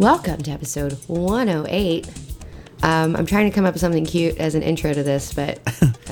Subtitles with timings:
[0.00, 2.08] Welcome to episode 108.
[2.82, 5.58] Um, I'm trying to come up with something cute as an intro to this, but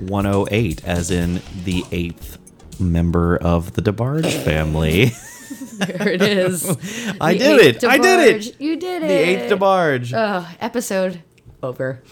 [0.00, 2.36] 108, as in the eighth
[2.80, 5.12] member of the DeBarge family.
[5.78, 6.68] there it is.
[7.20, 7.84] I The did it.
[7.84, 8.60] I did it.
[8.60, 9.06] You did it.
[9.06, 10.12] The eighth DeBarge.
[10.16, 11.22] Oh, episode
[11.62, 12.02] over.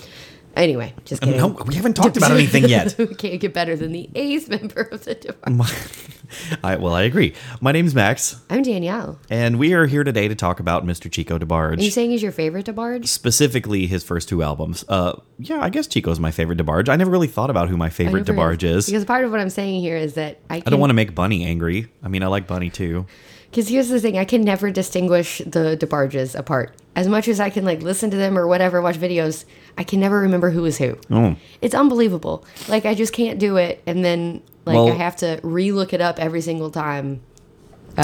[0.56, 1.36] Anyway, just kidding.
[1.36, 2.94] no, we haven't talked about anything yet.
[2.98, 6.58] we can't get better than the eighth member of the DeBarge.
[6.64, 7.34] I, well, I agree.
[7.60, 9.18] My name's Max, I'm Danielle.
[9.28, 11.12] and we are here today to talk about Mr.
[11.12, 11.78] Chico DeBarge.
[11.78, 13.06] Are you saying he's your favorite DeBarge?
[13.06, 14.82] Specifically, his first two albums.
[14.88, 16.88] Uh, yeah, I guess Chico's my favorite DeBarge.
[16.88, 18.86] I never really thought about who my favorite DeBarge is.
[18.86, 21.14] Because part of what I'm saying here is that I I don't want to make
[21.14, 21.88] Bunny angry.
[22.02, 23.06] I mean, I like Bunny too.
[23.50, 26.74] Because here's the thing, I can never distinguish the DeBarges apart.
[26.96, 29.44] As much as I can like listen to them or whatever, watch videos,
[29.78, 30.98] I can never remember who is who.
[31.10, 31.36] Oh.
[31.60, 32.44] It's unbelievable.
[32.68, 36.00] Like I just can't do it, and then like Well- I have to re-look it
[36.00, 37.20] up every single time.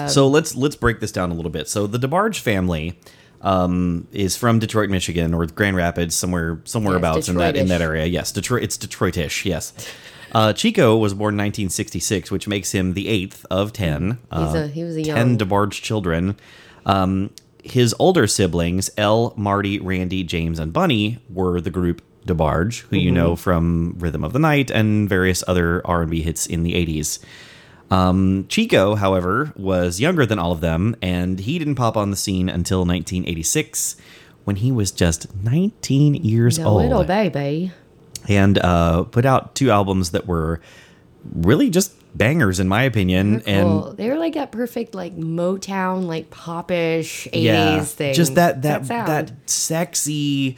[0.06, 1.68] so let's let's break this down a little bit.
[1.68, 2.98] So the DeBarge family
[3.42, 7.82] um, is from Detroit, Michigan, or Grand Rapids, somewhere somewhere abouts in that in that
[7.82, 8.06] area.
[8.06, 8.62] Yes, Detroit.
[8.62, 9.44] It's Detroitish.
[9.44, 9.72] Yes.
[10.34, 14.18] Uh, Chico was born 1966, which makes him the eighth of ten.
[14.32, 16.36] He's uh, a he was a ten young DeBarge children.
[16.86, 17.30] Um,
[17.62, 23.10] his older siblings, El, Marty, Randy, James, and Bunny, were the group DeBarge, who you
[23.10, 27.18] know from Rhythm of the Night and various other R&B hits in the 80s.
[27.90, 32.16] Um, Chico, however, was younger than all of them, and he didn't pop on the
[32.16, 33.96] scene until 1986,
[34.44, 37.72] when he was just 19 years the old, little baby.
[38.28, 40.60] and uh, put out two albums that were
[41.34, 43.42] really just bangers, in my opinion.
[43.46, 43.94] And Cool.
[43.94, 48.14] they were like that perfect like Motown like popish 80s yeah, thing.
[48.14, 49.08] just that that sound.
[49.08, 50.56] that sexy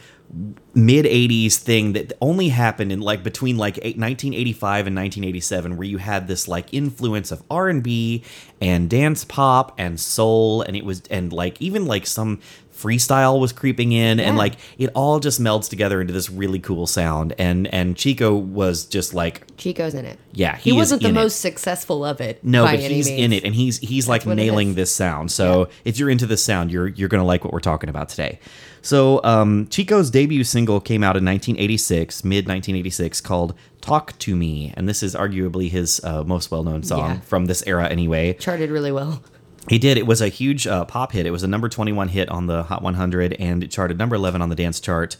[0.73, 5.97] mid 80s thing that only happened in like between like 1985 and 1987 where you
[5.97, 8.23] had this like influence of R&B
[8.59, 12.39] and dance pop and soul and it was and like even like some
[12.77, 16.85] freestyle was creeping in and like it all just melds together into this really cool
[16.85, 20.19] sound and and Chico was just like Chico's in it.
[20.33, 21.19] Yeah, he, he wasn't the in it.
[21.21, 22.43] most successful of it.
[22.43, 23.21] no, but he's means.
[23.21, 25.31] in it, and he's he's like nailing this sound.
[25.31, 28.39] So if you're into this sound, you're you're gonna like what we're talking about today.
[28.81, 34.73] So um, Chico's debut single came out in 1986, mid 1986, called "Talk to Me,"
[34.75, 37.19] and this is arguably his uh, most well known song Yeah.
[37.21, 38.33] from this era, anyway.
[38.33, 39.23] charted really well.
[39.69, 39.97] He did.
[39.97, 41.25] It was a huge uh, pop hit.
[41.25, 44.41] It was a number 21 hit on the Hot 100, and it charted number 11
[44.41, 45.17] on the dance chart.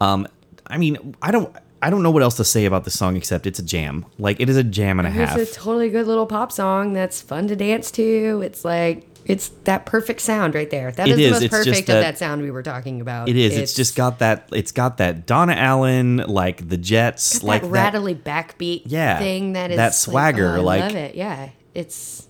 [0.00, 0.26] Um,
[0.66, 1.54] I mean, I don't.
[1.80, 4.04] I don't know what else to say about this song except it's a jam.
[4.18, 5.38] Like it is a jam and a half.
[5.38, 8.42] It's a totally good little pop song that's fun to dance to.
[8.44, 10.90] It's like it's that perfect sound right there.
[10.90, 13.28] That It is the most It's perfect that- of that sound we were talking about.
[13.28, 13.56] It is.
[13.56, 14.48] It's, just got that.
[14.52, 17.68] It's got that Donna Allen, like the Jets, like that.
[17.70, 21.14] rattly backbeat Yeah, thing that is that like, swagger, oh, I like- love it.
[21.14, 22.26] Yeah, it's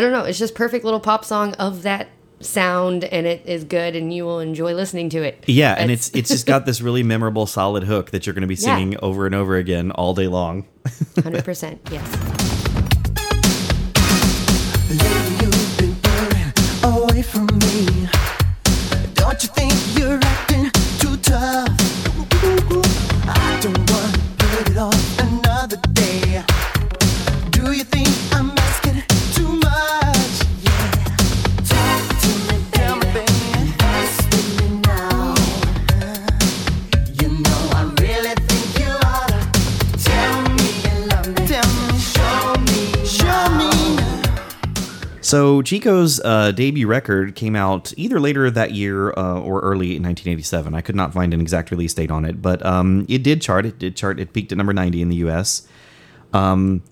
[0.00, 0.24] I don't know.
[0.24, 2.08] It's just perfect little pop song of that
[2.40, 5.44] sound, and it is good, and you will enjoy listening to it.
[5.46, 8.48] Yeah, and it's it's just got this really memorable, solid hook that you're going to
[8.48, 8.76] be Yeah.
[8.76, 10.66] singing over and over again all day long.
[11.22, 11.82] hundred percent.
[11.92, 12.06] Yes.
[45.30, 50.02] So Chico's uh, debut record came out either later that year uh, or early in
[50.02, 50.74] 1987.
[50.74, 53.64] I could not find an exact release date on it, but um, it did chart.
[53.64, 54.18] It did chart.
[54.18, 55.68] It peaked at number 90 in the U.S.
[56.32, 56.82] Um,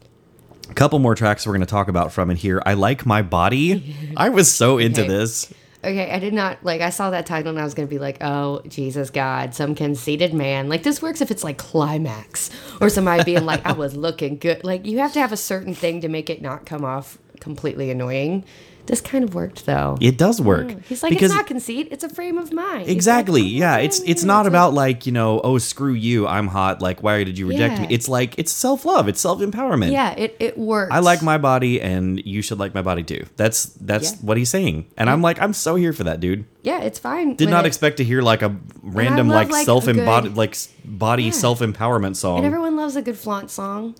[0.71, 2.62] a couple more tracks we're going to talk about from it here.
[2.64, 3.96] I like my body.
[4.17, 5.08] I was so into Okay.
[5.08, 5.52] this.
[5.82, 6.81] Okay, I did not like.
[6.81, 10.34] I saw that title and I was gonna be like, "Oh Jesus God, some conceited
[10.34, 12.50] man." Like this works if it's like Klymaxx
[12.81, 15.75] or somebody being like, "I was looking good." Like you have to have a certain
[15.75, 18.44] thing to make it not come off completely annoying.
[18.87, 19.99] This kind of worked though.
[20.00, 20.69] It does work.
[20.69, 20.82] Mm.
[20.85, 23.43] He's like, because "It's not conceit; it's a frame of mind." He's like, Exactly.
[23.43, 23.76] "Oh, yeah.
[23.76, 27.23] It's it's not a- about like you know oh screw you I'm hot like why
[27.23, 27.81] did you reject Yeah.
[27.87, 27.88] me?
[27.94, 29.06] It's like it's self love.
[29.06, 29.93] It's self empowerment.
[29.93, 30.90] Yeah, it it works.
[30.90, 33.26] I like my body and you should like my body too.
[33.37, 34.19] That's that's Yeah.
[34.23, 34.87] what he's saying.
[34.96, 36.46] And I'm like I'm so here for that dude.
[36.62, 37.34] Yeah, it's fine.
[37.37, 37.69] Did not it.
[37.69, 40.56] expect to hear like a random love, like, like, self embodied like
[40.87, 42.38] body self empowerment song.
[42.38, 43.96] And everyone loves a good flaunt song.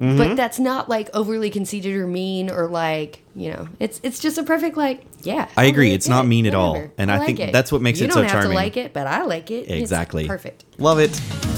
[0.00, 0.16] Mm-hmm.
[0.16, 4.38] But that's not like overly conceited or mean or like, you know, it's it's just
[4.38, 5.46] a perfect like, yeah.
[5.58, 6.82] I I'll agree, do it, it's not yeah, mean at all.
[6.96, 7.52] And I like think it.
[7.52, 8.50] that's what makes you it don't so have charming.
[8.50, 9.68] to like it, but I like it.
[9.68, 10.26] It's exactly.
[10.26, 10.64] perfect.
[10.78, 11.10] Love it.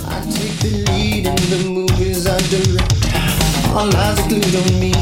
[0.08, 3.06] I take the lead in the movies I direct.
[3.76, 4.92] All eyes are glued on me.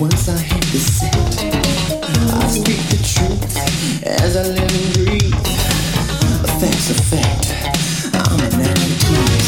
[0.00, 5.34] Once I hit the set, I speak the truth as I live and breathe.
[6.58, 7.54] Facts are fact.
[8.14, 9.47] I'm a man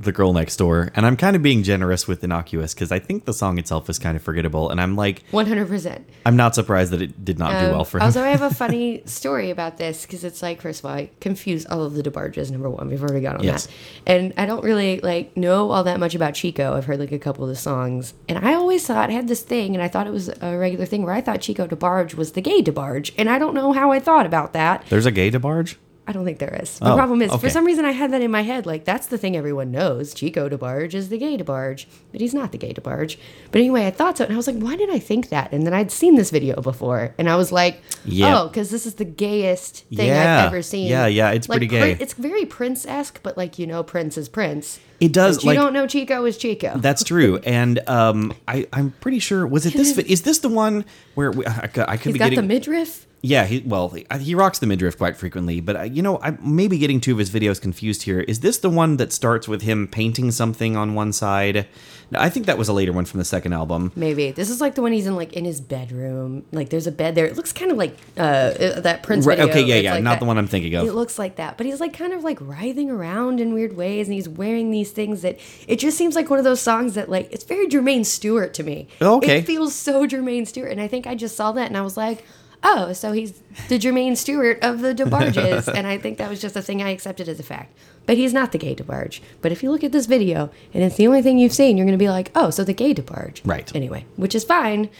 [0.00, 3.24] "The Girl Next Door," and I'm kind of being generous with innocuous because I think
[3.24, 6.08] the song itself is kind of forgettable, and I'm like, One hundred percent.
[6.26, 8.02] I'm not surprised that it did not do um, well for him.
[8.04, 11.10] Also, I have a funny story about this because it's like, first of all, I
[11.20, 12.50] confuse all of the DeBarges.
[12.50, 13.66] Number one, we've already got on Yes.
[13.66, 13.72] that,
[14.06, 16.74] and I don't really like know all that much about Chico.
[16.76, 19.42] I've heard like a couple of the songs, and I always thought I had this
[19.42, 22.32] thing, and I thought it was a regular thing where I thought Chico DeBarge was
[22.32, 24.84] the gay DeBarge, and I don't know how I thought about that.
[24.88, 25.76] There's a gay DeBarge.
[26.08, 26.78] I don't think there is.
[26.78, 27.38] The Oh, problem is, okay.
[27.38, 28.64] for some reason, I had that in my head.
[28.64, 30.14] Like, that's the thing everyone knows.
[30.14, 33.18] Chico DeBarge is the gay DeBarge, but he's not the gay DeBarge.
[33.52, 34.24] But anyway, I thought so.
[34.24, 35.52] And I was like, why did I think that?
[35.52, 37.14] And then I'd seen this video before.
[37.18, 38.40] And I was like, Yeah.
[38.40, 40.38] oh, because this is the gayest thing Yeah.
[40.40, 40.88] I've ever seen.
[40.88, 42.02] Yeah, yeah, it's Like, pretty Prin- gay.
[42.02, 44.80] it's very Prince esque, but like, you know, Prince is Prince.
[45.00, 46.72] It does But you like don't know Chico is Chico.
[46.78, 49.96] That's true, and um, I I'm pretty sure was it this?
[49.96, 50.84] Is this the one
[51.14, 53.06] where we, I, could- I could He's be got getting the midriff.
[53.20, 56.68] Yeah, he well, he, rocks the midriff quite frequently, but uh, you know, I may
[56.68, 58.20] be getting two of his videos confused here.
[58.20, 61.66] Is this the one that starts with him painting something on one side?
[62.10, 63.92] No, I think that was a later one from the second album.
[63.96, 66.44] Maybe this is like the one he's in, like in his bedroom.
[66.52, 67.26] Like there's a bed there.
[67.26, 69.50] It looks kind of like uh, uh, that Prince Right, video.
[69.50, 70.20] okay, yeah, yeah, like not that.
[70.20, 70.86] the one I'm thinking of.
[70.86, 74.06] It looks like that, but he's like kind of like writhing around in weird ways,
[74.06, 77.10] and he's wearing these things that it just seems like one of those songs that
[77.10, 78.86] like it's very Jermaine Stewart to me.
[79.00, 79.38] Oh, okay.
[79.38, 81.96] it feels so Jermaine Stewart, and I think I just saw that and I was
[81.96, 82.24] like.
[82.62, 86.56] Oh, so he's the Jermaine Stewart of the DeBarges, and I think that was just
[86.56, 87.72] a thing I accepted as a fact.
[88.04, 89.20] But he's not the gay DeBarge.
[89.42, 91.86] But if you look at this video and it's the only thing you've seen, you're
[91.86, 93.42] going to be like, oh, so the gay DeBarge.
[93.44, 93.74] Right.
[93.76, 94.90] Anyway, which is fine.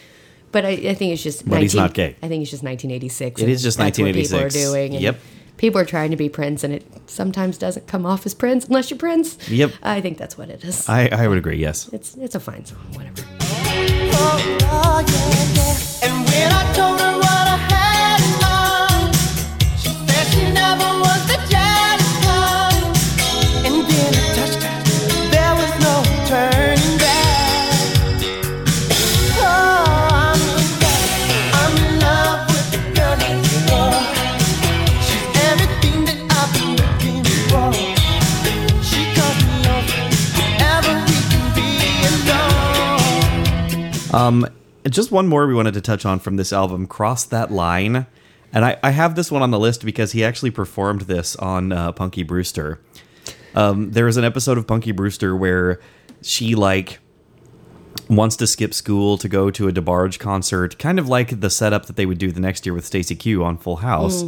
[0.52, 1.48] But I, I think it's just.
[1.48, 2.16] But he's not gay.
[2.22, 3.42] I think it's just 1986.
[3.42, 4.70] It is just that's what People are 1986.
[4.70, 4.94] doing.
[4.94, 5.20] and Yep.
[5.58, 8.90] People are trying to be Prince, and it sometimes doesn't come off as Prince unless
[8.90, 9.36] you're Prince.
[9.50, 9.72] Yep.
[9.82, 10.88] I think that's what it is.
[10.88, 11.56] I I would agree.
[11.58, 11.88] Yes.
[11.92, 12.78] it's it's a fine song.
[12.94, 13.22] Whatever.
[14.20, 16.06] Oh, yeah, yeah.
[16.08, 19.14] And when I told her what I had in mind,
[19.80, 21.27] she said she never was
[44.18, 44.46] Um,
[44.88, 48.06] just one more we wanted to touch on from this album, "Cross That Line,"
[48.52, 51.72] and I, I have this one on the list because he actually performed this on
[51.72, 52.80] uh, Punky Brewster.
[53.54, 55.80] Um, there is an episode of Punky Brewster where
[56.22, 56.98] she like
[58.08, 61.86] wants to skip school to go to a DeBarge concert, kind of like the setup
[61.86, 64.22] that they would do the next year with Stacey Q on Full House.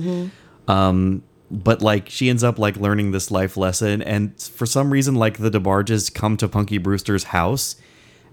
[0.68, 5.14] Um, but like she ends up like learning this life lesson, and for some reason,
[5.16, 7.76] like the DeBarges come to Punky Brewster's house,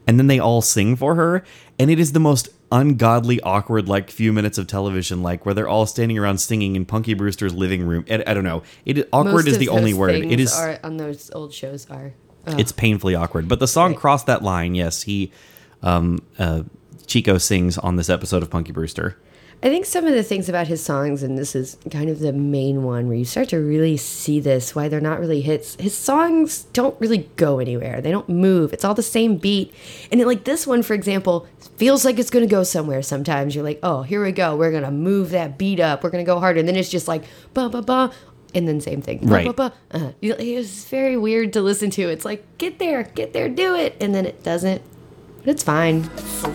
[0.08, 1.44] and then they all sing for her,
[1.78, 5.68] and it is the most ungodly, awkward like few minutes of television, like where they're
[5.68, 8.06] all standing around singing in Punky Brewster's living room.
[8.10, 8.64] I, I don't know.
[8.86, 10.16] It awkward Most is the only word.
[10.16, 12.14] it is are, on those old shows are.
[12.48, 13.50] It's painfully awkward.
[13.50, 14.00] But the song Right.
[14.00, 15.32] "Cross That Line," yes, he,
[15.84, 16.64] um, uh,
[17.06, 19.18] Chico sings on this episode of Punky Brewster.
[19.64, 22.32] I think some of the things about his songs, and this is kind of the
[22.32, 25.76] main one where you start to really see this, why they're not really hits.
[25.80, 28.00] His songs don't really go anywhere.
[28.00, 28.72] They don't move.
[28.72, 29.74] It's all the same beat.
[30.12, 33.56] And it, like this one, for example, feels like it's going to go somewhere sometimes.
[33.56, 34.56] You're like, oh, here we go.
[34.56, 36.04] We're going to move that beat up.
[36.04, 36.60] We're going to go harder.
[36.60, 37.24] And then it's just like,
[37.56, 38.12] ba, ba, ba.
[38.54, 39.20] And then same thing.
[39.26, 39.48] Ba, Right.
[39.48, 39.74] ba, ba.
[39.92, 42.04] Uh, it was very weird to listen to.
[42.10, 43.98] It's like, get there, get there, do it.
[44.00, 44.84] And then it doesn't.
[45.40, 46.04] But it's fine.
[46.16, 46.54] So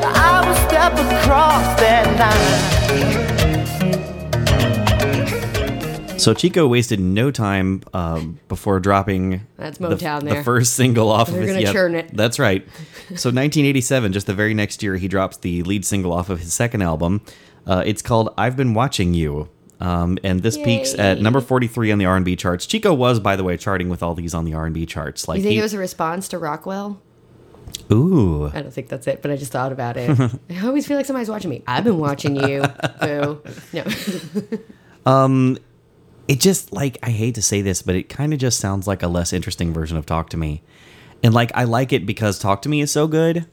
[0.00, 2.77] I will step across that line.
[6.18, 10.44] So Chico wasted no time um, before dropping That's the, Motown the there.
[10.44, 11.50] first single off They're of his.
[11.52, 12.10] gonna yep, churn it.
[12.14, 12.66] That's right.
[13.08, 16.52] So 1987, just the very next year, he drops the lead single off of his
[16.52, 17.22] second album.
[17.66, 19.48] Uh, it's called "I've Been Watching You,"
[19.80, 22.66] um, and this peaks at number 43 on the R&B charts.
[22.66, 25.26] Chico was, by the way, charting with all these on the R&B charts.
[25.26, 27.00] Like You think he, it was a response to Rockwell?
[27.90, 28.50] Ooh.
[28.52, 30.10] I don't think that's it, but I just thought about it.
[30.50, 31.62] I always feel like somebody's watching me.
[31.66, 32.62] I've been watching you.
[33.00, 33.42] Boo.
[33.72, 33.84] No.
[36.28, 39.02] It just like I hate to say this, but it kind of just sounds like
[39.02, 40.62] a less interesting version of Talk to Me.
[41.22, 43.46] And like I like it because Talk to Me is so good,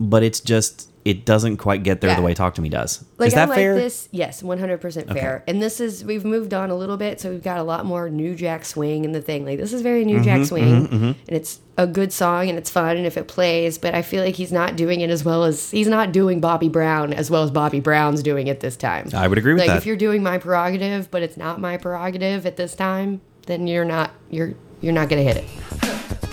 [0.00, 2.16] but it's just it doesn't quite get there Yeah.
[2.16, 3.04] the way Talk to Me does.
[3.18, 3.74] Like is that I like fair?
[3.74, 4.08] this.
[4.12, 5.42] Yes, one hundred percent fair.
[5.48, 8.08] And this is we've moved on a little bit, so we've got a lot more
[8.08, 9.44] New Jack Swing in the thing.
[9.44, 12.70] Like this is very New Mm-hmm, Jack Swing, and it's a good song and it's
[12.70, 13.78] fun and if it plays.
[13.78, 16.68] But I feel like he's not doing it as well as he's not doing Bobby
[16.68, 19.08] Brown as well as Bobby Brown's doing it this time.
[19.14, 19.78] I would agree with like that.
[19.78, 23.84] if you're doing my prerogative, but it's not my prerogative at this time, then you're
[23.84, 26.28] not you're you're not gonna hit it.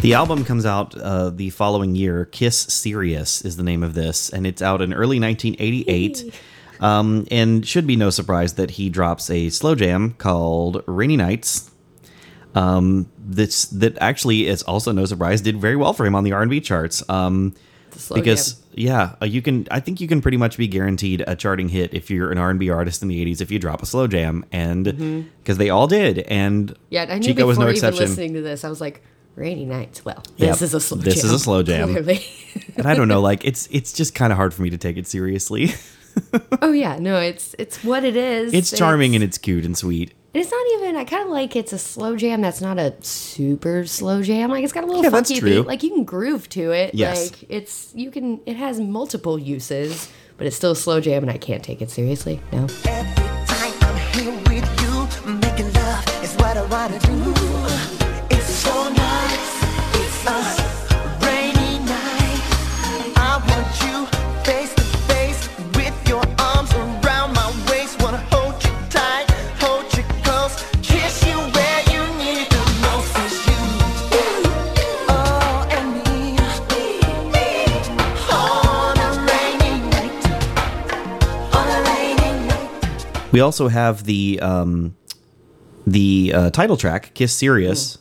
[0.00, 2.24] The album comes out uh, the following year.
[2.24, 6.34] Kiss Serious is the name of this, and it's out in early 1988.
[6.80, 11.70] Um, and should be no surprise that he drops a slow jam called "Rainy Nights."
[12.54, 16.32] Um, that's that actually is also no surprise did very well for him on the
[16.32, 17.02] R&B charts.
[17.10, 17.54] Um,
[18.14, 19.68] because yeah, uh, you can.
[19.70, 22.70] I think you can pretty much be guaranteed a charting hit if you're an R&B
[22.70, 26.20] artist in the 80s if you drop a slow jam, and because they all did,
[26.20, 26.82] and Mm-hmm.
[26.88, 28.06] Yeah, I knew Chico before was no even exception.
[28.06, 29.02] listening to this, I was like,
[29.36, 30.04] rainy nights.
[30.04, 31.24] Well, Yep, this is a slow this jam.
[31.26, 31.96] is a slow jam.
[32.76, 34.96] And I don't know, like it's it's just kind of hard for me to take
[34.96, 35.72] it seriously.
[36.62, 38.52] oh yeah, no, it's it's what it is.
[38.54, 40.14] it's charming and it's cute and sweet.
[40.34, 40.96] And it's not even.
[40.96, 44.50] I kind of like it's a slow jam that's not a super slow jam.
[44.50, 45.60] Like it's got a little Yeah, that's funky true.
[45.62, 45.66] beat.
[45.66, 46.94] Like you can groove to it.
[46.94, 47.30] Yes.
[47.32, 48.40] Like it's you can.
[48.46, 50.08] It has multiple uses,
[50.38, 52.40] but it's still a slow jam, and I can't take it seriously.
[52.52, 52.66] No.
[83.32, 84.96] We also have the um,
[85.86, 87.98] the uh, title track, "Kiss Serious."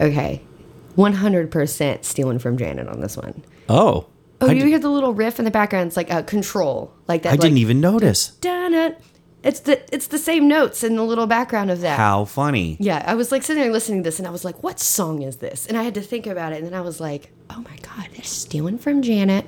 [0.00, 0.42] Okay.
[0.94, 3.42] One hundred percent stealing from Janet on this one.
[3.68, 4.06] Oh,
[4.40, 5.86] Oh, I, you hear the little riff in the background?
[5.88, 7.32] It's like a control, like that.
[7.32, 8.28] I didn't even notice.
[8.40, 8.96] Dun-dun.
[9.42, 11.96] It's the it's the same notes in the little background of that.
[11.96, 12.76] How funny!
[12.80, 15.22] Yeah, I was like sitting there listening to this, and I was like, "What song
[15.22, 17.60] is this?" And I had to think about it, and then I was like, "Oh
[17.60, 19.46] my god, they're stealing from Janet."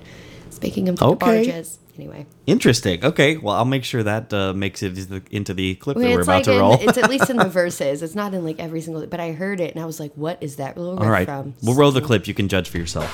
[0.50, 1.44] Speaking of the Okay.
[1.44, 3.04] barges, anyway, Interesting.
[3.04, 6.02] Okay, well, I'll make sure that uh, makes it into the- into the clip that
[6.04, 6.74] we're about like to in, roll.
[6.80, 8.02] it's at least in the verses.
[8.02, 9.06] It's not in like every single.
[9.06, 11.54] But I heard it, and I was like, "What is that little All right, from?"
[11.62, 12.26] we'll roll the clip.
[12.26, 13.08] You can judge for yourself.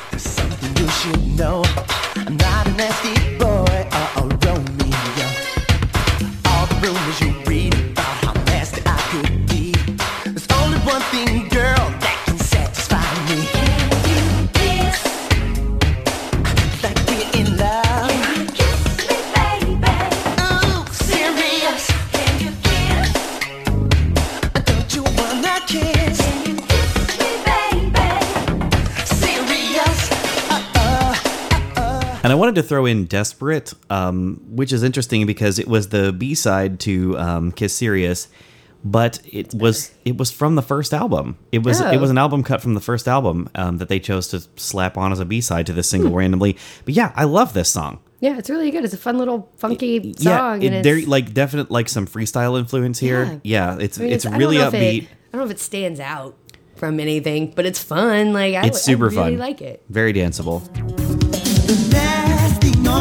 [32.55, 36.79] Wanted to throw in "Desperate," um, which is interesting because it was the B side
[36.81, 38.29] to um, "Kiss Serious,"
[38.85, 41.37] but it was it was from the first album.
[41.53, 41.99] It was it Oh.
[41.99, 45.11] was an album cut from the first album um, that they chose to slap on
[45.13, 46.17] as a B side to this single Hmm.
[46.17, 46.57] randomly.
[46.85, 47.99] But yeah, I love this song.
[48.21, 48.85] Yeah, it's really good.
[48.85, 52.59] It's a fun little funky yeah, song, it, and there like definite like some freestyle
[52.59, 53.41] influence here.
[53.45, 55.03] Yeah, it's I mean, it's I don't really upbeat.
[55.03, 56.35] It, I don't know if it stands out
[56.77, 58.33] from anything, but it's fun.
[58.33, 59.39] Like I, it's super I really fun.
[59.39, 59.83] like it.
[59.91, 60.63] Very danceable.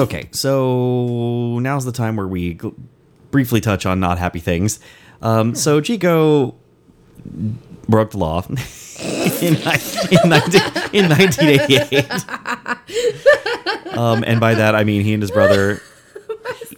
[0.00, 2.74] Okay, so now's the time where we gl-
[3.30, 4.80] briefly touch on not happy things.
[5.20, 6.54] Um, so Chico
[7.88, 8.42] broke the law.
[8.48, 9.80] in, in, 19,
[10.92, 12.10] in 1988.
[13.96, 15.82] Um, and by that I mean he and his brother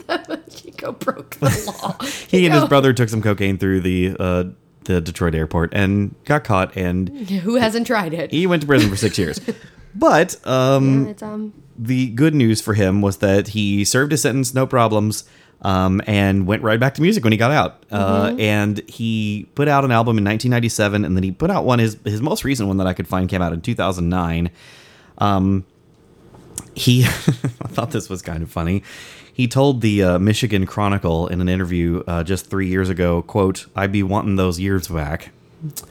[0.51, 2.05] Chico broke the law.
[2.29, 4.45] he and his brother took some cocaine through the uh,
[4.85, 8.33] the Detroit airport and got caught and Who hasn't tried it?
[8.33, 9.41] he went to prison for six years.
[9.95, 11.53] But um, It's um.
[11.79, 15.25] The good news for him was that he served his sentence, no problems,
[15.63, 17.85] um, and went right back to music when he got out.
[17.91, 21.79] Uh, and he put out an album in 1997, and then he put out one.
[21.79, 24.51] His his most recent one that I could find came out in 2009.
[25.19, 25.65] Um,
[26.75, 28.83] he, I thought this was kind of funny.
[29.33, 33.67] He told the uh, Michigan Chronicle in an interview uh, just three years ago, "quote
[33.75, 35.31] I'd be wanting those years back,"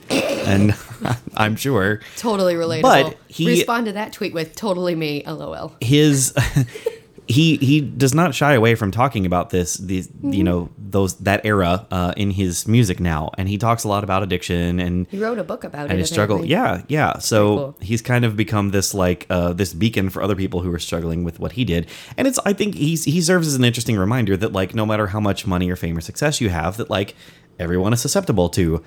[0.10, 0.72] and
[1.36, 2.82] I'm sure Totally relatable.
[2.82, 5.76] But he- respond to that tweet with "totally me." LOL.
[5.82, 6.34] his
[7.28, 10.34] he he does not shy away from talking about this these Mm-hmm.
[10.34, 14.04] you know those that era uh, in his music now and he talks a lot
[14.04, 15.92] about addiction and He wrote a book about it.
[15.92, 17.78] and his struggle yeah yeah so cool.
[17.80, 21.24] he's kind of become this like uh, this beacon for other people who are struggling
[21.24, 24.36] with what he did and it's i think he's he serves as an interesting reminder
[24.36, 27.16] that like no matter how much money or fame or success you have that like
[27.58, 28.84] everyone is susceptible to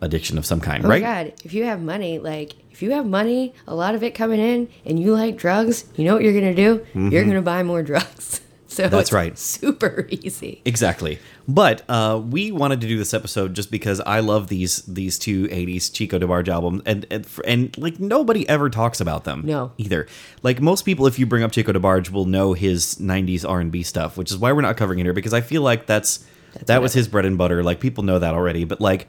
[0.00, 1.32] addiction of some kind Oh right my god!
[1.44, 4.68] If you have money, like if you have money, a lot of it coming in,
[4.84, 6.86] and you like drugs, you know what you're gonna do?
[6.94, 8.40] You're gonna buy more drugs.
[8.70, 8.88] So.
[8.88, 9.36] That's it's right.
[9.36, 10.62] Super easy.
[10.64, 11.18] Exactly.
[11.48, 15.48] But uh, we wanted to do this episode just because I love these these two
[15.48, 19.42] '80s Chico DeBarge albums, and and, and like nobody ever talks about them.
[19.44, 19.72] No.
[19.78, 20.06] either.
[20.44, 24.16] Like most people, if you bring up Chico DeBarge, will know his '90s R&B stuff,
[24.16, 26.24] which is why we're not covering it here because I feel like that's,
[26.66, 27.64] that was his bread and butter.
[27.64, 29.08] Like people know that already, but like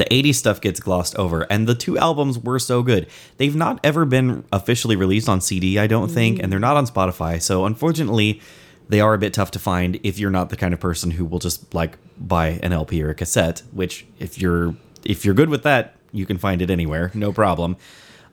[0.00, 3.06] the 80s stuff gets glossed over and the two albums were so good.
[3.36, 6.86] They've not ever been officially released on cd i don't think and they're not on
[6.86, 7.40] spotify.
[7.40, 8.40] So unfortunately
[8.88, 11.26] they are a bit tough to find if you're not the kind of person who
[11.26, 15.50] will just like buy an lp or a cassette which if you're if you're good
[15.50, 17.76] with that you can find it anywhere no problem.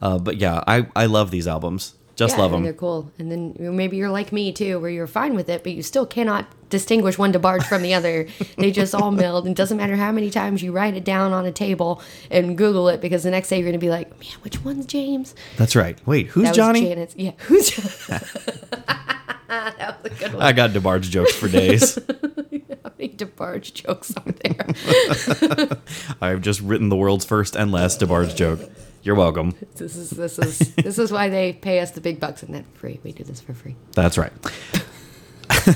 [0.02, 3.10] Uh, but yeah i i love these albums just yeah, love and They're cool.
[3.20, 6.06] And then maybe you're like me too, where you're fine with it, but you still
[6.06, 8.28] cannot distinguish one DeBarge from the other.
[8.58, 11.46] they just all meld, and doesn't matter how many times you write it down on
[11.46, 14.64] a table and Google it, because the next day you're gonna be like, man, which
[14.66, 15.34] one's James?
[15.58, 17.16] that's right wait who's That johnny was Janet's.
[17.16, 17.72] Yeah, who's
[18.08, 20.42] that was a good one.
[20.46, 25.78] i got debarge jokes for days How many DeBarge jokes are there?
[26.22, 28.60] i've just written the world's first and last debarge joke
[29.08, 32.44] you're welcome this is this is this is why they pay us the big bucks
[32.44, 33.00] and that free.
[33.04, 33.76] We do this for free.
[33.94, 34.32] That's right.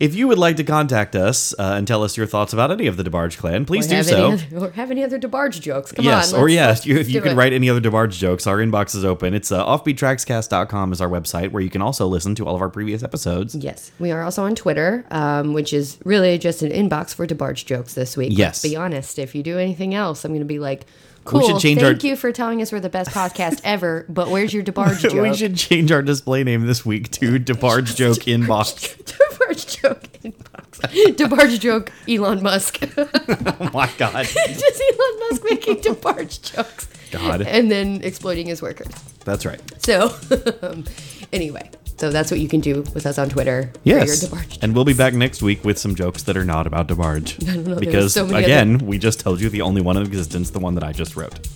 [0.00, 2.86] if you would like to contact us uh, and tell us your thoughts about any
[2.86, 4.32] of the DeBarge clan, please do so.
[4.32, 5.92] Other, or have any other DeBarge jokes?
[5.92, 6.40] Come yes, on.
[6.40, 7.34] or yes, you, if you could it.
[7.36, 9.32] write any other DeBarge jokes, our inbox is open.
[9.32, 12.68] It's uh, offbeattrackscast.com is our website where you can also listen to all of our
[12.68, 13.54] previous episodes.
[13.54, 17.64] Yes, we are also on Twitter, um, which is really just an inbox for DeBarge
[17.66, 18.30] jokes this week.
[18.32, 18.62] Yes.
[18.64, 19.18] Let's be honest.
[19.18, 20.86] If you do anything else, I'm going to be like,
[21.24, 21.42] cool.
[21.42, 24.52] should change thank our- you for telling us we're the best podcast ever, but where's
[24.54, 25.12] your DeBarge joke?
[25.22, 28.96] we should change our display name this week to DeBarge Joke Inbox.
[29.04, 31.16] DeBarge joke inbox.
[31.16, 32.78] DeBarge joke Elon Musk.
[32.96, 34.24] oh my God.
[34.26, 36.88] just Elon Musk making DeBarge jokes.
[37.10, 37.42] God.
[37.42, 38.88] And then exploiting his workers.
[39.24, 39.60] That's right.
[39.82, 40.14] So,
[40.62, 40.84] um,
[41.32, 41.68] anyway,
[42.00, 43.70] so that's what you can do with us on Twitter.
[43.84, 44.26] Yes.
[44.26, 46.66] For your DeBarge And we'll be back next week with some jokes that are not
[46.66, 47.78] about DeBarge.
[47.80, 50.82] because, so again, we just told you the only one in existence, the one that
[50.82, 51.46] I just wrote.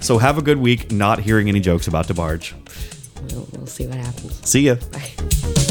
[0.00, 2.52] So have a good week not hearing any jokes about DeBarge.
[3.32, 4.48] We'll, we'll see what happens.
[4.48, 4.76] See ya.
[4.92, 5.61] Bye.